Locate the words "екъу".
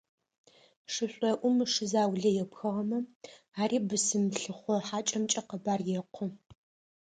5.99-6.27